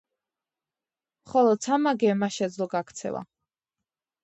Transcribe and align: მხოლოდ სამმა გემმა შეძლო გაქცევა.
მხოლოდ 1.25 1.61
სამმა 1.67 1.95
გემმა 2.05 2.31
შეძლო 2.39 2.69
გაქცევა. 2.75 3.25